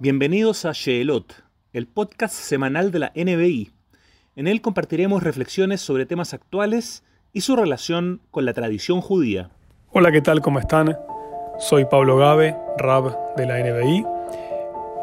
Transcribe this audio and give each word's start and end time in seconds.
Bienvenidos 0.00 0.64
a 0.64 0.72
Sheelot, 0.72 1.44
el 1.72 1.86
podcast 1.86 2.34
semanal 2.34 2.90
de 2.90 2.98
la 2.98 3.12
NBI. 3.14 3.70
En 4.34 4.48
él 4.48 4.60
compartiremos 4.60 5.22
reflexiones 5.22 5.80
sobre 5.80 6.04
temas 6.04 6.34
actuales 6.34 7.04
y 7.32 7.42
su 7.42 7.54
relación 7.54 8.20
con 8.32 8.44
la 8.44 8.52
tradición 8.54 9.00
judía. 9.00 9.50
Hola, 9.92 10.10
¿qué 10.10 10.20
tal? 10.20 10.40
¿Cómo 10.40 10.58
están? 10.58 10.98
Soy 11.60 11.84
Pablo 11.84 12.16
Gabe, 12.16 12.56
Rab 12.76 13.36
de 13.36 13.46
la 13.46 13.60
NBI, 13.60 14.04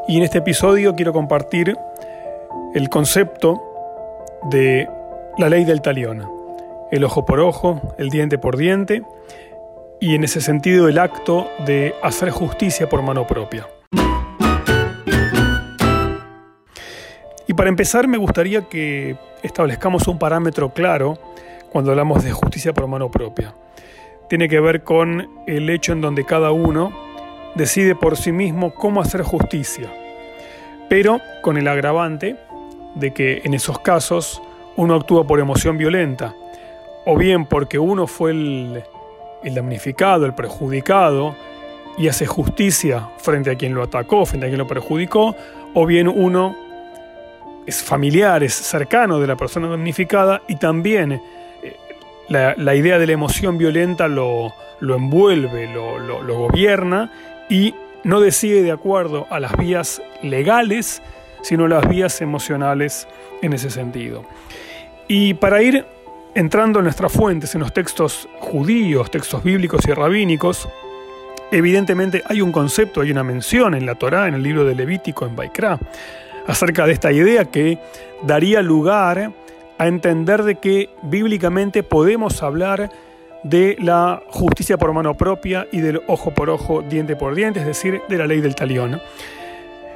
y 0.09 0.17
en 0.17 0.23
este 0.23 0.39
episodio 0.39 0.93
quiero 0.93 1.13
compartir 1.13 1.73
el 2.75 2.89
concepto 2.89 3.61
de 4.49 4.89
la 5.37 5.47
ley 5.47 5.63
del 5.63 5.81
talión, 5.81 6.27
el 6.91 7.05
ojo 7.05 7.25
por 7.25 7.39
ojo, 7.39 7.95
el 7.97 8.09
diente 8.09 8.37
por 8.37 8.57
diente, 8.57 9.03
y 10.01 10.15
en 10.15 10.25
ese 10.25 10.41
sentido 10.41 10.89
el 10.89 10.99
acto 10.99 11.47
de 11.65 11.95
hacer 12.03 12.29
justicia 12.29 12.89
por 12.89 13.01
mano 13.03 13.25
propia. 13.25 13.67
Y 17.51 17.53
para 17.53 17.67
empezar 17.67 18.07
me 18.07 18.17
gustaría 18.17 18.61
que 18.61 19.17
establezcamos 19.43 20.07
un 20.07 20.17
parámetro 20.17 20.69
claro 20.69 21.17
cuando 21.69 21.91
hablamos 21.91 22.23
de 22.23 22.31
justicia 22.31 22.71
por 22.71 22.87
mano 22.87 23.11
propia. 23.11 23.53
Tiene 24.29 24.47
que 24.47 24.61
ver 24.61 24.85
con 24.85 25.27
el 25.47 25.69
hecho 25.69 25.91
en 25.91 25.99
donde 25.99 26.23
cada 26.23 26.53
uno 26.53 26.97
decide 27.55 27.93
por 27.93 28.15
sí 28.15 28.31
mismo 28.31 28.73
cómo 28.73 29.01
hacer 29.01 29.23
justicia, 29.23 29.91
pero 30.87 31.19
con 31.41 31.57
el 31.57 31.67
agravante 31.67 32.37
de 32.95 33.11
que 33.11 33.41
en 33.43 33.53
esos 33.53 33.79
casos 33.79 34.41
uno 34.77 34.95
actúa 34.95 35.27
por 35.27 35.41
emoción 35.41 35.77
violenta, 35.77 36.33
o 37.05 37.17
bien 37.17 37.45
porque 37.45 37.77
uno 37.77 38.07
fue 38.07 38.31
el, 38.31 38.83
damnificado, 39.43 40.25
el 40.25 40.33
perjudicado, 40.33 41.35
y 41.97 42.07
hace 42.07 42.25
justicia 42.25 43.09
frente 43.17 43.51
a 43.51 43.55
quien 43.55 43.73
lo 43.73 43.83
atacó, 43.83 44.25
frente 44.25 44.45
a 44.45 44.49
quien 44.49 44.59
lo 44.59 44.67
perjudicó, 44.67 45.35
o 45.73 45.85
bien 45.85 46.07
uno 46.07 46.70
es 47.71 47.81
familiar, 47.81 48.43
es 48.43 48.53
cercano 48.53 49.19
de 49.19 49.27
la 49.27 49.37
persona 49.37 49.69
damnificada 49.69 50.41
y 50.49 50.57
también 50.57 51.13
eh, 51.13 51.77
la, 52.27 52.75
idea 52.75 52.99
de 52.99 53.07
la 53.07 53.13
emoción 53.13 53.57
violenta 53.57 54.09
lo, 54.09 54.53
envuelve, 54.81 55.73
lo, 55.73 56.37
gobierna 56.37 57.11
y 57.49 57.73
no 58.03 58.19
decide 58.19 58.61
de 58.61 58.71
acuerdo 58.71 59.25
a 59.29 59.39
las 59.39 59.55
vías 59.55 60.01
legales, 60.21 61.01
sino 61.41 61.69
las 61.69 61.87
vías 61.87 62.19
emocionales 62.21 63.07
en 63.41 63.53
ese 63.53 63.69
sentido. 63.69 64.25
Y 65.07 65.33
para 65.35 65.61
ir 65.61 65.85
entrando 66.35 66.79
en 66.79 66.83
nuestras 66.83 67.13
fuentes, 67.13 67.55
en 67.55 67.61
los 67.61 67.73
textos 67.73 68.27
judíos, 68.39 69.09
textos 69.11 69.43
bíblicos 69.43 69.87
y 69.87 69.93
rabínicos, 69.93 70.67
evidentemente 71.51 72.21
hay 72.25 72.41
un 72.41 72.51
concepto, 72.51 72.99
hay 72.99 73.11
una 73.11 73.23
mención 73.23 73.75
en 73.75 73.85
la 73.85 73.95
Torá, 73.95 74.27
en 74.27 74.33
el 74.33 74.43
libro 74.43 74.65
de 74.65 74.75
Levítico, 74.75 75.25
en 75.25 75.37
Baikra, 75.37 75.79
acerca 76.51 76.85
de 76.85 76.93
esta 76.93 77.11
idea 77.11 77.45
que 77.45 77.79
daría 78.23 78.61
lugar 78.61 79.31
a 79.77 79.87
entender 79.87 80.43
de 80.43 80.55
que 80.55 80.89
bíblicamente 81.03 81.81
podemos 81.81 82.43
hablar 82.43 82.91
de 83.43 83.77
la 83.79 84.21
justicia 84.27 84.77
por 84.77 84.93
mano 84.93 85.15
propia 85.15 85.67
y 85.71 85.79
del 85.79 86.01
ojo 86.07 86.31
por 86.31 86.49
ojo, 86.49 86.83
diente 86.83 87.15
por 87.15 87.33
diente, 87.33 87.61
es 87.61 87.65
decir, 87.65 88.01
de 88.07 88.17
la 88.17 88.27
ley 88.27 88.41
del 88.41 88.53
talión. 88.53 89.01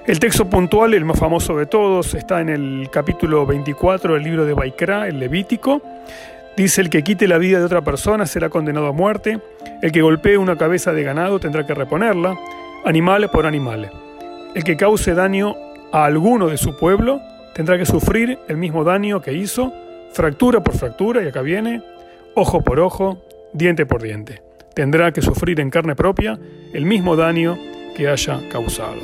El 0.07 0.19
texto 0.19 0.49
puntual, 0.49 0.93
el 0.93 1.03
más 1.03 1.19
famoso 1.19 1.57
de 1.57 1.65
todos, 1.65 2.13
está 2.13 2.39
en 2.39 2.49
el 2.49 2.89
capítulo 2.91 3.45
24 3.45 4.13
del 4.13 4.23
libro 4.23 4.45
de 4.45 4.53
Baikra, 4.53 5.07
el 5.07 5.19
Levítico. 5.19 5.81
Dice, 6.55 6.81
el 6.81 6.89
que 6.89 7.03
quite 7.03 7.27
la 7.27 7.37
vida 7.37 7.59
de 7.59 7.65
otra 7.65 7.81
persona 7.81 8.25
será 8.25 8.49
condenado 8.49 8.87
a 8.87 8.91
muerte, 8.93 9.39
el 9.81 9.91
que 9.91 10.01
golpee 10.01 10.37
una 10.37 10.57
cabeza 10.57 10.93
de 10.93 11.03
ganado 11.03 11.39
tendrá 11.39 11.65
que 11.65 11.73
reponerla, 11.73 12.37
animal 12.85 13.29
por 13.29 13.45
animal. 13.45 13.91
El 14.53 14.63
que 14.63 14.77
cause 14.77 15.13
daño 15.13 15.55
a 15.95 16.03
alguno 16.03 16.49
de 16.49 16.57
su 16.57 16.75
pueblo, 16.75 17.21
tendrá 17.53 17.77
que 17.77 17.85
sufrir 17.85 18.37
el 18.49 18.57
mismo 18.57 18.83
daño 18.83 19.21
que 19.21 19.31
hizo, 19.31 19.71
fractura 20.11 20.61
por 20.61 20.75
fractura, 20.75 21.23
y 21.23 21.29
acá 21.29 21.41
viene, 21.41 21.81
ojo 22.33 22.61
por 22.61 22.81
ojo, 22.81 23.23
diente 23.53 23.85
por 23.85 24.03
diente. 24.03 24.41
Tendrá 24.73 25.13
que 25.13 25.21
sufrir 25.21 25.61
en 25.61 25.69
carne 25.69 25.95
propia 25.95 26.37
el 26.73 26.85
mismo 26.85 27.15
daño 27.15 27.57
que 27.95 28.09
haya 28.09 28.41
causado. 28.51 28.99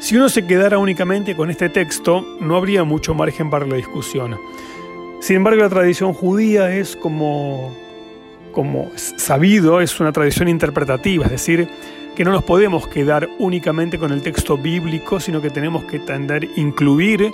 Si 0.00 0.16
uno 0.16 0.28
se 0.28 0.44
quedara 0.48 0.78
únicamente 0.78 1.36
con 1.36 1.48
este 1.48 1.68
texto, 1.68 2.24
no 2.40 2.56
habría 2.56 2.82
mucho 2.82 3.14
margen 3.14 3.50
para 3.50 3.66
la 3.66 3.76
discusión. 3.76 4.36
Sin 5.20 5.36
embargo, 5.36 5.62
la 5.62 5.68
tradición 5.68 6.12
judía 6.12 6.74
es 6.74 6.96
como, 6.96 7.72
como 8.50 8.90
sabido, 8.96 9.80
es 9.80 10.00
una 10.00 10.10
tradición 10.10 10.48
interpretativa, 10.48 11.26
es 11.26 11.30
decir, 11.30 11.68
que 12.18 12.24
no 12.24 12.32
nos 12.32 12.42
podemos 12.42 12.88
quedar 12.88 13.30
únicamente 13.38 13.96
con 13.96 14.10
el 14.10 14.22
texto 14.22 14.58
bíblico, 14.58 15.20
sino 15.20 15.40
que 15.40 15.50
tenemos 15.50 15.84
que 15.84 16.00
tender 16.00 16.42
a 16.42 16.60
incluir 16.60 17.30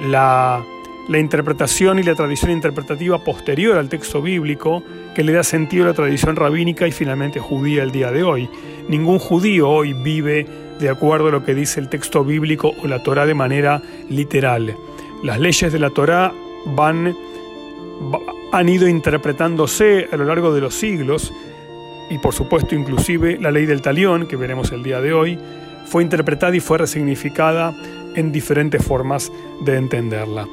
la, 0.00 0.64
la 1.08 1.18
interpretación 1.18 1.98
y 1.98 2.04
la 2.04 2.14
tradición 2.14 2.52
interpretativa 2.52 3.18
posterior 3.18 3.76
al 3.76 3.88
texto 3.88 4.22
bíblico 4.22 4.84
que 5.12 5.24
le 5.24 5.32
da 5.32 5.42
sentido 5.42 5.82
a 5.82 5.88
la 5.88 5.94
tradición 5.94 6.36
rabínica 6.36 6.86
y 6.86 6.92
finalmente 6.92 7.40
judía 7.40 7.82
el 7.82 7.90
día 7.90 8.12
de 8.12 8.22
hoy. 8.22 8.48
Ningún 8.88 9.18
judío 9.18 9.68
hoy 9.68 9.92
vive 9.92 10.46
de 10.78 10.88
acuerdo 10.88 11.26
a 11.26 11.32
lo 11.32 11.44
que 11.44 11.56
dice 11.56 11.80
el 11.80 11.88
texto 11.88 12.22
bíblico 12.22 12.74
o 12.80 12.86
la 12.86 13.02
Torá 13.02 13.26
de 13.26 13.34
manera 13.34 13.82
literal. 14.08 14.76
Las 15.24 15.40
leyes 15.40 15.72
de 15.72 15.80
la 15.80 15.90
Torá 15.90 16.32
van, 16.64 17.12
han 18.52 18.68
ido 18.68 18.86
interpretándose 18.86 20.06
a 20.12 20.16
lo 20.16 20.26
largo 20.26 20.54
de 20.54 20.60
los 20.60 20.76
siglos 20.76 21.32
y 22.10 22.18
por 22.18 22.34
supuesto 22.34 22.74
inclusive 22.74 23.38
la 23.40 23.50
ley 23.50 23.66
del 23.66 23.82
talión, 23.82 24.26
que 24.26 24.36
veremos 24.36 24.72
el 24.72 24.82
día 24.82 25.00
de 25.00 25.12
hoy, 25.12 25.38
fue 25.86 26.02
interpretada 26.02 26.54
y 26.54 26.60
fue 26.60 26.78
resignificada 26.78 27.74
en 28.14 28.32
diferentes 28.32 28.84
formas 28.84 29.30
de 29.64 29.76
entenderla. 29.76 30.46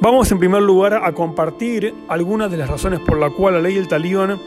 Vamos 0.00 0.30
en 0.32 0.38
primer 0.38 0.62
lugar 0.62 0.94
a 1.02 1.12
compartir 1.12 1.94
algunas 2.08 2.50
de 2.50 2.56
las 2.56 2.68
razones 2.68 3.00
por 3.00 3.18
las 3.18 3.32
cuales 3.32 3.62
la 3.62 3.68
ley 3.68 3.76
del 3.76 3.88
talión 3.88 4.38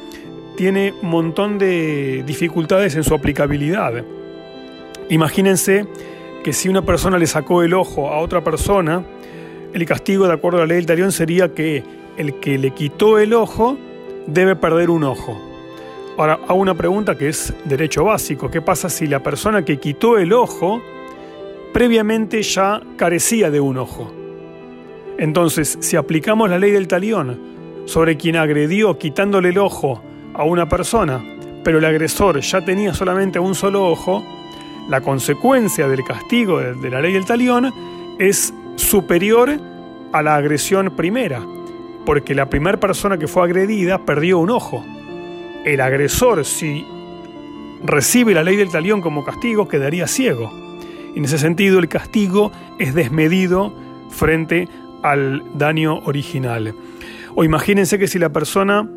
tiene 0.55 0.93
un 1.01 1.09
montón 1.09 1.57
de 1.57 2.23
dificultades 2.25 2.95
en 2.95 3.03
su 3.03 3.13
aplicabilidad. 3.13 4.03
Imagínense 5.09 5.85
que 6.43 6.53
si 6.53 6.69
una 6.69 6.83
persona 6.83 7.17
le 7.17 7.27
sacó 7.27 7.63
el 7.63 7.73
ojo 7.73 8.09
a 8.09 8.19
otra 8.19 8.43
persona, 8.43 9.03
el 9.73 9.85
castigo 9.85 10.27
de 10.27 10.33
acuerdo 10.33 10.59
a 10.59 10.61
la 10.61 10.67
ley 10.67 10.77
del 10.77 10.85
talión 10.85 11.11
sería 11.11 11.53
que 11.53 11.83
el 12.17 12.39
que 12.39 12.57
le 12.57 12.71
quitó 12.71 13.19
el 13.19 13.33
ojo 13.33 13.77
debe 14.27 14.55
perder 14.55 14.89
un 14.89 15.03
ojo. 15.03 15.46
Ahora, 16.17 16.39
hago 16.47 16.55
una 16.55 16.73
pregunta 16.73 17.15
que 17.15 17.29
es 17.29 17.53
derecho 17.65 18.03
básico. 18.03 18.49
¿Qué 18.49 18.59
pasa 18.59 18.89
si 18.89 19.05
la 19.05 19.21
persona 19.21 19.63
que 19.63 19.77
quitó 19.77 20.17
el 20.17 20.33
ojo 20.33 20.81
previamente 21.71 22.41
ya 22.41 22.81
carecía 22.95 23.51
de 23.51 23.59
un 23.59 23.77
ojo? 23.77 24.11
Entonces, 25.19 25.77
si 25.79 25.95
aplicamos 25.95 26.49
la 26.49 26.57
ley 26.57 26.71
del 26.71 26.87
talión 26.87 27.39
sobre 27.85 28.17
quien 28.17 28.35
agredió 28.35 28.97
quitándole 28.97 29.49
el 29.49 29.59
ojo 29.59 30.01
a 30.33 30.43
una 30.43 30.67
persona, 30.67 31.23
pero 31.63 31.77
el 31.77 31.85
agresor 31.85 32.39
ya 32.39 32.65
tenía 32.65 32.95
solamente 32.95 33.37
un 33.37 33.53
solo 33.53 33.87
ojo, 33.87 34.23
la 34.89 35.01
consecuencia 35.01 35.87
del 35.87 36.03
castigo 36.03 36.59
de 36.59 36.89
la 36.89 36.99
ley 36.99 37.13
del 37.13 37.25
talión 37.25 37.71
es 38.17 38.51
superior 38.75 39.51
a 40.13 40.23
la 40.23 40.35
agresión 40.35 40.95
primera, 40.95 41.45
porque 42.07 42.33
la 42.33 42.49
primera 42.49 42.79
persona 42.79 43.19
que 43.19 43.27
fue 43.27 43.43
agredida 43.43 44.03
perdió 44.03 44.39
un 44.39 44.49
ojo 44.49 44.83
el 45.73 45.81
agresor, 45.81 46.45
si 46.45 46.85
recibe 47.83 48.33
la 48.33 48.41
ley 48.41 48.55
del 48.55 48.69
talión 48.69 49.01
como 49.01 49.25
castigo, 49.25 49.67
quedaría 49.67 50.07
ciego. 50.07 50.49
En 51.13 51.25
ese 51.25 51.37
sentido, 51.37 51.79
el 51.79 51.89
castigo 51.89 52.51
es 52.79 52.93
desmedido 52.93 53.73
frente 54.09 54.69
al 55.03 55.43
daño 55.55 55.99
original. 56.05 56.73
O 57.35 57.43
imagínense 57.43 57.99
que 57.99 58.07
si 58.07 58.17
la 58.17 58.29
persona 58.29 58.89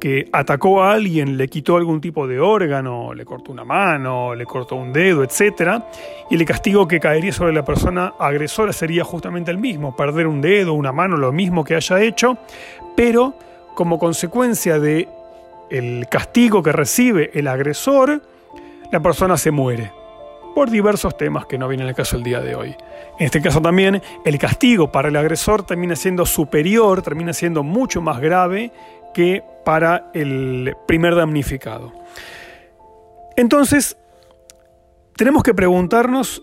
que 0.00 0.28
atacó 0.32 0.82
a 0.82 0.94
alguien 0.94 1.36
le 1.36 1.48
quitó 1.48 1.76
algún 1.76 2.00
tipo 2.00 2.26
de 2.26 2.40
órgano, 2.40 3.12
le 3.12 3.26
cortó 3.26 3.52
una 3.52 3.64
mano, 3.64 4.34
le 4.34 4.46
cortó 4.46 4.76
un 4.76 4.94
dedo, 4.94 5.22
etc., 5.24 5.82
y 6.30 6.36
el 6.36 6.44
castigo 6.46 6.88
que 6.88 7.00
caería 7.00 7.32
sobre 7.32 7.52
la 7.52 7.66
persona 7.66 8.14
agresora 8.18 8.72
sería 8.72 9.04
justamente 9.04 9.50
el 9.50 9.58
mismo, 9.58 9.94
perder 9.94 10.26
un 10.26 10.40
dedo, 10.40 10.72
una 10.72 10.92
mano, 10.92 11.18
lo 11.18 11.32
mismo 11.32 11.64
que 11.64 11.74
haya 11.74 12.00
hecho, 12.00 12.38
pero 12.96 13.34
como 13.74 13.98
consecuencia 13.98 14.78
de 14.78 15.08
el 15.74 16.06
castigo 16.08 16.62
que 16.62 16.72
recibe 16.72 17.30
el 17.34 17.48
agresor, 17.48 18.22
la 18.92 19.00
persona 19.00 19.36
se 19.36 19.50
muere 19.50 19.92
por 20.54 20.70
diversos 20.70 21.16
temas 21.16 21.46
que 21.46 21.58
no 21.58 21.66
vienen 21.66 21.88
al 21.88 21.94
caso 21.96 22.16
el 22.16 22.22
día 22.22 22.40
de 22.40 22.54
hoy. 22.54 22.76
En 23.18 23.26
este 23.26 23.42
caso 23.42 23.60
también 23.60 24.00
el 24.24 24.38
castigo 24.38 24.92
para 24.92 25.08
el 25.08 25.16
agresor 25.16 25.66
termina 25.66 25.96
siendo 25.96 26.26
superior, 26.26 27.02
termina 27.02 27.32
siendo 27.32 27.64
mucho 27.64 28.00
más 28.00 28.20
grave 28.20 28.72
que 29.12 29.42
para 29.64 30.10
el 30.14 30.76
primer 30.86 31.16
damnificado. 31.16 31.92
Entonces, 33.36 33.96
tenemos 35.16 35.42
que 35.42 35.54
preguntarnos 35.54 36.40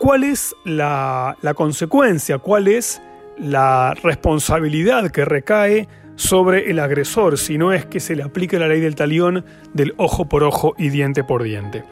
cuál 0.00 0.24
es 0.24 0.54
la, 0.64 1.36
consecuencia, 1.54 2.38
cuál 2.38 2.66
es 2.66 3.00
la 3.38 3.94
responsabilidad 4.02 5.12
que 5.12 5.24
recae 5.24 5.86
sobre 6.16 6.70
el 6.70 6.78
agresor, 6.78 7.38
si 7.38 7.58
no 7.58 7.72
es 7.72 7.86
que 7.86 8.00
se 8.00 8.14
le 8.16 8.22
aplique 8.22 8.58
la 8.58 8.68
ley 8.68 8.80
del 8.80 8.94
talión 8.94 9.44
del 9.72 9.94
ojo 9.96 10.28
por 10.28 10.44
ojo 10.44 10.74
y 10.78 10.88
diente 10.88 11.24
por 11.24 11.42
diente. 11.42 11.84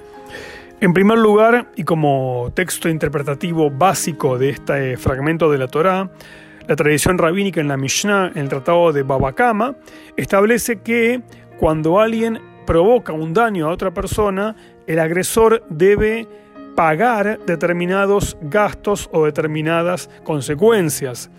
En 0.81 0.93
primer 0.93 1.19
lugar, 1.19 1.71
y 1.77 1.85
como 1.85 2.51
texto 2.55 2.89
interpretativo 2.89 3.71
básico 3.71 4.37
de 4.39 4.51
este 4.51 4.97
fragmento 4.97 5.51
de 5.51 5.59
la 5.59 5.69
Torá, 5.69 6.11
la 6.67 6.77
tradición 6.77 7.19
rabínica 7.19 7.61
en 7.61 7.69
la 7.69 7.77
Mishnah, 7.77 8.33
en 8.35 8.43
el 8.43 8.49
Tratado 8.49 8.93
de 8.93 9.03
Baba 9.03 9.33
Kama, 9.33 9.77
establece 10.17 10.81
que 10.81 11.23
cuando 11.59 12.01
alguien 12.01 12.41
provoca 12.67 13.13
un 13.13 13.33
daño 13.33 13.69
a 13.69 13.73
otra 13.73 13.93
persona, 13.93 14.57
el 14.87 14.99
agresor 14.99 15.65
debe 15.69 16.27
pagar 16.75 17.39
determinados 17.47 18.37
gastos 18.41 19.09
o 19.13 19.25
determinadas 19.25 20.09
consecuencias, 20.25 21.31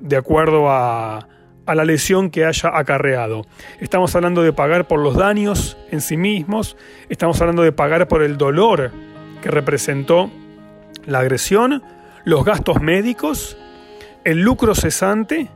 de 0.00 0.16
acuerdo 0.16 0.68
a, 0.68 1.28
a 1.66 1.74
la 1.74 1.84
lesión 1.84 2.30
que 2.30 2.44
haya 2.44 2.76
acarreado. 2.76 3.46
Estamos 3.80 4.14
hablando 4.14 4.42
de 4.42 4.52
pagar 4.52 4.86
por 4.86 5.00
los 5.00 5.16
daños 5.16 5.76
en 5.90 6.00
sí 6.00 6.16
mismos, 6.16 6.76
estamos 7.08 7.40
hablando 7.40 7.62
de 7.62 7.72
pagar 7.72 8.08
por 8.08 8.22
el 8.22 8.36
dolor 8.36 8.92
que 9.42 9.50
representó 9.50 10.30
la 11.06 11.20
agresión, 11.20 11.82
los 12.24 12.44
gastos 12.44 12.80
médicos, 12.80 13.56
el 14.24 14.40
lucro 14.40 14.74
cesante 14.74 15.48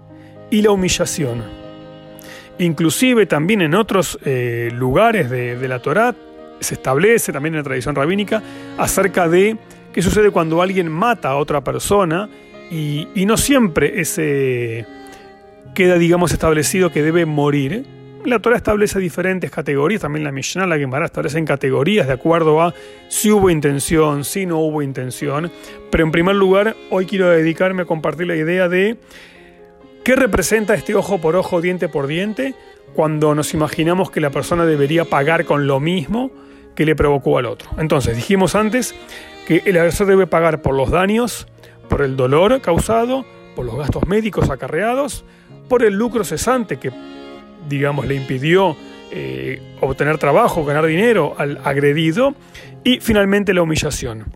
y 0.50 0.62
la 0.62 0.70
humillación. 0.70 1.42
Inclusive 2.58 3.26
también 3.26 3.62
en 3.62 3.74
otros 3.74 4.18
eh, 4.24 4.70
lugares 4.74 5.30
de, 5.30 5.68
la 5.68 5.78
Torá 5.78 6.14
se 6.60 6.74
establece, 6.74 7.32
también 7.32 7.54
en 7.54 7.60
la 7.60 7.64
tradición 7.64 7.94
rabínica, 7.94 8.42
acerca 8.76 9.28
de 9.28 9.56
qué 9.92 10.02
sucede 10.02 10.30
cuando 10.30 10.60
alguien 10.60 10.90
mata 10.90 11.30
a 11.30 11.36
otra 11.36 11.62
persona 11.62 12.28
y, 12.70 13.08
y 13.14 13.26
no 13.26 13.36
siempre 13.36 14.00
ese 14.00 14.84
queda, 15.74 15.96
digamos, 15.98 16.32
establecido 16.32 16.90
que 16.90 17.02
debe 17.02 17.26
morir. 17.26 17.86
La 18.24 18.40
Torah 18.40 18.56
establece 18.56 18.98
diferentes 18.98 19.50
categorías, 19.50 20.02
también 20.02 20.24
la 20.24 20.32
Mishnah, 20.32 20.66
la 20.66 20.76
Gemara 20.76 21.06
establecen 21.06 21.44
categorías 21.44 22.06
de 22.06 22.12
acuerdo 22.12 22.60
a 22.60 22.74
si 23.08 23.30
hubo 23.30 23.48
intención, 23.48 24.24
si 24.24 24.44
no 24.44 24.58
hubo 24.58 24.82
intención. 24.82 25.50
Pero 25.90 26.04
en 26.04 26.10
primer 26.10 26.34
lugar, 26.34 26.74
hoy 26.90 27.06
quiero 27.06 27.28
dedicarme 27.28 27.82
a 27.82 27.84
compartir 27.84 28.26
la 28.26 28.36
idea 28.36 28.68
de 28.68 28.98
qué 30.04 30.16
representa 30.16 30.74
este 30.74 30.94
ojo 30.94 31.20
por 31.20 31.36
ojo, 31.36 31.60
diente 31.60 31.88
por 31.88 32.06
diente, 32.06 32.54
cuando 32.94 33.34
nos 33.34 33.54
imaginamos 33.54 34.10
que 34.10 34.20
la 34.20 34.30
persona 34.30 34.66
debería 34.66 35.04
pagar 35.04 35.44
con 35.44 35.66
lo 35.66 35.78
mismo 35.78 36.30
que 36.74 36.84
le 36.84 36.96
provocó 36.96 37.38
al 37.38 37.46
otro. 37.46 37.70
Entonces, 37.78 38.16
dijimos 38.16 38.54
antes 38.54 38.94
que 39.46 39.62
el 39.64 39.76
agresor 39.78 40.06
debe 40.06 40.26
pagar 40.26 40.62
por 40.62 40.74
los 40.74 40.90
daños, 40.90 41.46
por 41.88 42.02
el 42.02 42.16
dolor 42.16 42.60
causado, 42.60 43.24
por 43.56 43.64
los 43.64 43.76
gastos 43.76 44.06
médicos 44.06 44.50
acarreados, 44.50 45.24
por 45.68 45.84
el 45.84 45.94
lucro 45.94 46.24
cesante 46.24 46.78
que, 46.78 46.90
digamos, 47.68 48.06
le 48.06 48.14
impidió 48.14 48.76
eh, 49.10 49.60
obtener 49.80 50.18
trabajo, 50.18 50.64
ganar 50.64 50.86
dinero 50.86 51.34
al 51.38 51.60
agredido, 51.64 52.34
y 52.84 53.00
finalmente 53.00 53.54
la 53.54 53.62
humillación. 53.62 54.26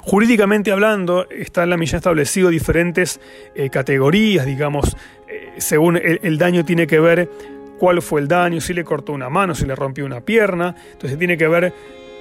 Jurídicamente 0.00 0.72
hablando, 0.72 1.28
está 1.30 1.62
en 1.62 1.70
la 1.70 1.76
milla 1.76 1.96
establecido 1.96 2.50
diferentes 2.50 3.20
eh, 3.54 3.70
categorías, 3.70 4.46
digamos, 4.46 4.96
eh, 5.28 5.52
según 5.58 5.96
el, 5.96 6.38
daño 6.38 6.64
tiene 6.64 6.86
que 6.86 6.98
ver 6.98 7.30
cuál 7.78 8.02
fue 8.02 8.20
el 8.20 8.28
daño, 8.28 8.60
si 8.60 8.74
le 8.74 8.84
cortó 8.84 9.12
una 9.12 9.28
mano, 9.28 9.54
si 9.54 9.64
le 9.64 9.74
rompió 9.74 10.04
una 10.04 10.20
pierna, 10.20 10.74
entonces 10.92 11.18
tiene 11.18 11.36
que 11.36 11.46
ver, 11.46 11.72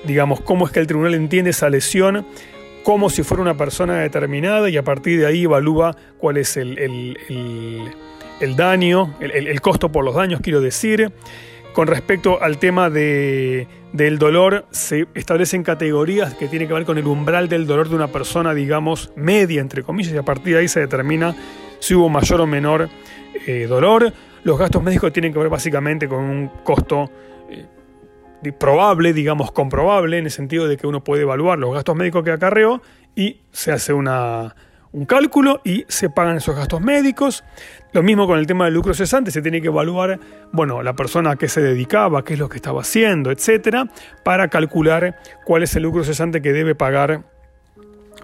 digamos, 0.06 0.42
cómo 0.42 0.66
es 0.66 0.72
que 0.72 0.80
el 0.80 0.88
tribunal 0.88 1.16
entiende 1.16 1.50
esa 1.50 1.70
lesión 1.70 2.26
como 2.84 3.10
si 3.10 3.24
fuera 3.24 3.42
una 3.42 3.58
persona 3.58 4.00
determinada 4.00 4.70
y 4.70 4.78
a 4.78 4.84
partir 4.84 5.20
de 5.20 5.26
ahí 5.26 5.44
evalúa 5.44 5.96
cuál 6.18 6.38
es 6.38 6.58
el, 6.58 7.18
daño, 8.56 9.16
el, 9.20 9.62
costo 9.62 9.92
por 9.92 10.04
los 10.04 10.16
daños, 10.16 10.42
quiero 10.42 10.62
decir. 10.62 11.12
Con 11.74 11.88
respecto 11.88 12.42
al 12.44 12.58
tema 12.58 12.90
de, 12.90 13.66
del 13.94 14.20
dolor, 14.20 14.66
se 14.72 15.08
establecen 15.14 15.64
categorías 15.64 16.34
que 16.34 16.50
tienen 16.50 16.68
que 16.68 16.74
ver 16.74 16.84
con 16.84 16.98
el 16.98 17.08
umbral 17.08 17.48
del 17.48 17.66
dolor 17.66 17.88
de 17.88 17.96
una 17.96 18.08
persona, 18.08 18.54
digamos, 18.54 19.14
media, 19.16 19.62
entre 19.62 19.82
comillas, 19.82 20.14
y 20.14 20.18
a 20.18 20.24
partir 20.24 20.56
de 20.56 20.60
ahí 20.60 20.68
se 20.68 20.82
determina 20.82 21.34
si 21.80 21.96
hubo 21.96 22.10
mayor 22.10 22.42
o 22.42 22.48
menor 22.48 22.90
eh, 23.48 23.68
dolor. 23.68 24.12
Los 24.44 24.60
gastos 24.60 24.84
médicos 24.84 25.14
tienen 25.14 25.32
que 25.32 25.40
ver 25.40 25.48
básicamente 25.48 26.10
con 26.10 26.20
un 26.20 26.48
costo 26.64 27.10
eh, 27.50 27.66
probable, 28.58 29.14
digamos 29.14 29.52
comprobable, 29.52 30.18
en 30.18 30.26
el 30.26 30.32
sentido 30.32 30.68
de 30.68 30.78
que 30.78 30.88
uno 30.88 31.04
puede 31.04 31.22
evaluar 31.22 31.60
los 31.60 31.74
gastos 31.74 31.96
médicos 31.96 32.24
que 32.24 32.32
acarreó 32.32 32.82
y 33.16 33.42
se 33.52 33.72
hace 33.72 33.94
una, 33.94 34.56
un 34.92 35.06
cálculo 35.06 35.62
y 35.64 35.86
se 35.88 36.10
pagan 36.10 36.38
esos 36.38 36.56
gastos 36.56 36.82
médicos. 36.82 37.44
Lo 37.94 38.04
mismo 38.04 38.28
con 38.28 38.40
el 38.40 38.48
tema 38.48 38.66
del 38.66 38.74
lucro 38.74 38.94
cesante, 38.94 39.32
se 39.32 39.42
tiene 39.42 39.62
que 39.62 39.68
evaluar, 39.68 40.20
bueno, 40.52 40.82
la 40.82 40.94
persona 40.96 41.32
a 41.32 41.36
qué 41.36 41.48
se 41.48 41.62
dedicaba, 41.62 42.24
qué 42.24 42.34
es 42.34 42.40
lo 42.40 42.50
que 42.50 42.58
estaba 42.58 42.82
haciendo, 42.82 43.32
etcétera, 43.32 43.90
para 44.24 44.48
calcular 44.48 45.18
cuál 45.46 45.64
es 45.64 45.76
el 45.76 45.84
lucro 45.84 46.04
cesante 46.04 46.42
que 46.42 46.54
debe 46.54 46.76
pagar 46.76 47.24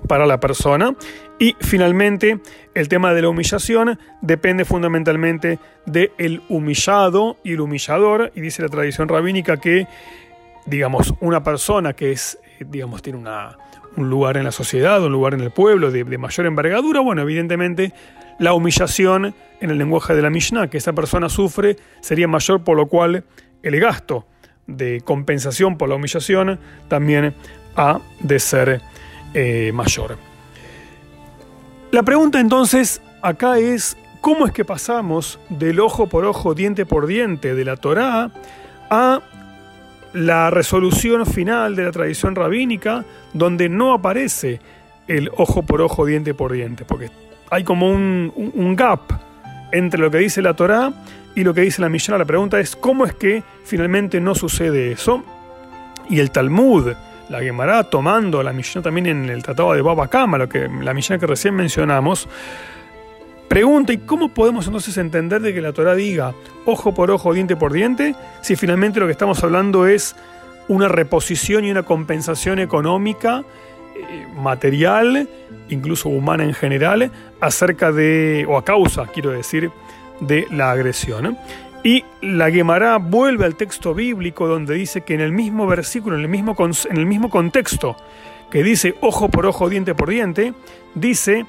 para 0.07 0.25
la 0.25 0.39
persona. 0.39 0.95
Y 1.39 1.55
finalmente, 1.59 2.39
el 2.73 2.87
tema 2.89 3.13
de 3.13 3.21
la 3.21 3.29
humillación 3.29 3.99
depende 4.21 4.65
fundamentalmente 4.65 5.59
del 5.85 6.41
humillado 6.49 7.37
y 7.43 7.53
el 7.53 7.61
humillador. 7.61 8.31
Y 8.35 8.41
dice 8.41 8.61
la 8.61 8.69
tradición 8.69 9.07
rabínica 9.07 9.57
que, 9.57 9.87
digamos, 10.65 11.13
una 11.21 11.43
persona 11.43 11.93
que 11.93 12.11
es, 12.11 12.39
digamos, 12.59 13.01
tiene 13.01 13.19
una, 13.19 13.57
un 13.97 14.09
lugar 14.09 14.37
en 14.37 14.43
la 14.43 14.51
sociedad, 14.51 15.03
un 15.03 15.11
lugar 15.11 15.33
en 15.33 15.41
el 15.41 15.51
pueblo 15.51 15.91
de, 15.91 16.05
mayor 16.17 16.45
envergadura, 16.45 17.01
bueno, 17.01 17.23
evidentemente 17.23 17.93
la 18.39 18.53
humillación 18.53 19.33
en 19.59 19.71
el 19.71 19.77
lenguaje 19.79 20.15
de 20.15 20.21
la 20.21 20.29
Mishnah 20.29 20.69
que 20.69 20.77
esa 20.77 20.93
persona 20.93 21.29
sufre 21.29 21.77
sería 21.99 22.27
mayor, 22.27 22.63
por 22.63 22.77
lo 22.77 22.85
cual 22.85 23.25
el 23.63 23.79
gasto 23.79 24.27
de 24.67 25.01
compensación 25.01 25.77
por 25.77 25.89
la 25.89 25.95
humillación 25.95 26.59
también 26.87 27.33
ha 27.75 27.99
de 28.19 28.39
ser 28.39 28.81
eh, 29.39 29.71
mayor. 29.71 30.17
La 31.91 32.01
pregunta 32.01 32.39
entonces 32.39 33.03
acá 33.21 33.59
es, 33.59 33.95
¿cómo 34.19 34.47
es 34.47 34.51
que 34.51 34.65
pasamos 34.65 35.39
del 35.49 35.79
ojo 35.79 36.07
por 36.07 36.25
ojo, 36.25 36.55
diente 36.55 36.87
por 36.87 37.05
diente 37.05 37.53
de 37.53 37.63
la 37.63 37.77
Torá 37.77 38.31
a 38.89 39.21
la 40.13 40.49
resolución 40.49 41.27
final 41.27 41.75
de 41.75 41.83
la 41.83 41.91
tradición 41.91 42.33
rabínica 42.33 43.05
donde 43.33 43.69
no 43.69 43.93
aparece 43.93 44.59
el 45.07 45.29
ojo 45.37 45.61
por 45.61 45.81
ojo, 45.81 46.07
diente 46.07 46.33
por 46.33 46.51
diente? 46.53 46.83
Porque 46.83 47.11
hay 47.51 47.63
como 47.63 47.91
un, 47.91 48.75
gap 48.75 49.01
entre 49.71 49.99
lo 49.99 50.09
que 50.09 50.17
dice 50.17 50.41
la 50.41 50.55
Torá 50.55 50.91
y 51.35 51.43
lo 51.43 51.53
que 51.53 51.61
dice 51.61 51.83
la 51.83 51.89
Mishnah. 51.89 52.17
La 52.17 52.25
pregunta 52.25 52.59
es, 52.59 52.75
¿cómo 52.75 53.05
es 53.05 53.13
que 53.13 53.43
finalmente 53.65 54.19
no 54.19 54.33
sucede 54.33 54.93
eso? 54.93 55.23
Y 56.09 56.21
el 56.21 56.31
Talmud, 56.31 56.93
la 57.29 57.41
Gemara 57.41 57.83
tomando 57.83 58.41
la 58.43 58.53
Mishnah 58.53 58.81
también 58.81 59.07
en 59.07 59.29
el 59.29 59.43
Tratado 59.43 59.73
de 59.73 59.81
Baba 59.81 60.07
Kama, 60.07 60.37
lo 60.37 60.49
que, 60.49 60.67
la 60.67 60.93
Mishnah 60.93 61.17
que 61.17 61.27
recién 61.27 61.55
mencionamos, 61.55 62.27
pregunta, 63.47 63.93
¿y 63.93 63.97
cómo 63.99 64.29
podemos 64.29 64.65
entonces 64.67 64.97
entender 64.97 65.41
de 65.41 65.53
que 65.53 65.61
la 65.61 65.73
Torah 65.73 65.95
diga 65.95 66.33
ojo 66.65 66.93
por 66.93 67.11
ojo, 67.11 67.33
diente 67.33 67.55
por 67.55 67.73
diente, 67.73 68.15
si 68.41 68.55
finalmente 68.55 68.99
lo 68.99 69.05
que 69.05 69.11
estamos 69.11 69.43
hablando 69.43 69.87
es 69.87 70.15
una 70.67 70.87
reposición 70.87 71.65
y 71.65 71.71
una 71.71 71.83
compensación 71.83 72.59
económica, 72.59 73.43
eh, 73.95 74.27
material, 74.35 75.29
incluso 75.69 76.09
humana 76.09 76.43
en 76.43 76.53
general, 76.53 77.11
acerca 77.39 77.91
de, 77.91 78.45
o 78.47 78.57
a 78.57 78.65
causa, 78.65 79.07
quiero 79.07 79.31
decir, 79.31 79.71
de 80.19 80.47
la 80.51 80.71
agresión? 80.71 81.37
Y 81.87 82.03
la 82.19 82.51
Gemara 82.51 82.97
vuelve 82.97 83.45
al 83.45 83.55
texto 83.55 83.93
bíblico 83.93 84.45
donde 84.45 84.73
dice 84.73 85.05
que 85.05 85.13
en 85.13 85.21
el 85.21 85.31
mismo 85.31 85.67
versículo, 85.67 86.17
en 86.17 86.23
el 86.23 86.27
mismo, 86.27 86.53
en 86.59 86.97
el 86.97 87.05
mismo 87.05 87.29
contexto 87.29 87.95
que 88.51 88.61
dice 88.61 88.95
ojo 88.99 89.29
por 89.29 89.45
ojo, 89.45 89.69
diente 89.69 89.95
por 89.95 90.09
diente, 90.09 90.53
dice 90.95 91.45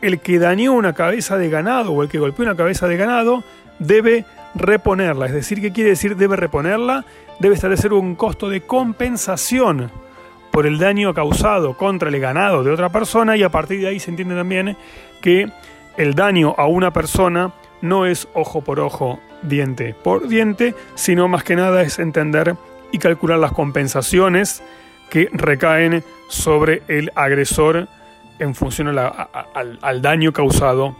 el 0.00 0.20
que 0.20 0.38
dañó 0.38 0.74
una 0.74 0.92
cabeza 0.92 1.36
de 1.36 1.50
ganado 1.50 1.90
o 1.90 2.04
el 2.04 2.08
que 2.08 2.20
golpeó 2.20 2.44
una 2.44 2.54
cabeza 2.54 2.86
de 2.86 2.96
ganado 2.96 3.42
debe 3.80 4.24
reponerla. 4.54 5.26
Es 5.26 5.32
decir, 5.32 5.60
¿qué 5.60 5.72
quiere 5.72 5.90
decir 5.90 6.14
debe 6.14 6.36
reponerla? 6.36 7.04
Debe 7.40 7.56
establecer 7.56 7.92
un 7.92 8.14
costo 8.14 8.48
de 8.48 8.60
compensación 8.60 9.90
por 10.52 10.64
el 10.64 10.78
daño 10.78 11.12
causado 11.12 11.76
contra 11.76 12.08
el 12.08 12.20
ganado 12.20 12.62
de 12.62 12.70
otra 12.70 12.90
persona 12.90 13.36
y 13.36 13.42
a 13.42 13.48
partir 13.48 13.80
de 13.80 13.88
ahí 13.88 13.98
se 13.98 14.10
entiende 14.10 14.36
también 14.36 14.76
que 15.20 15.50
el 15.96 16.14
daño 16.14 16.54
a 16.56 16.68
una 16.68 16.92
persona 16.92 17.52
no 17.80 18.06
es 18.06 18.28
ojo 18.32 18.60
por 18.60 18.78
ojo, 18.78 19.18
diente 19.42 19.94
por 19.94 20.28
diente, 20.28 20.74
sino 20.94 21.28
más 21.28 21.44
que 21.44 21.56
nada 21.56 21.82
es 21.82 21.98
entender 21.98 22.56
y 22.92 22.98
calcular 22.98 23.38
las 23.38 23.52
compensaciones 23.52 24.62
que 25.10 25.28
recaen 25.32 26.02
sobre 26.28 26.82
el 26.88 27.12
agresor 27.14 27.88
en 28.38 28.54
función 28.54 28.88
al, 28.88 30.02
daño 30.02 30.32
causado 30.32 30.96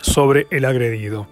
sobre 0.00 0.46
el 0.50 0.64
agredido. 0.64 1.26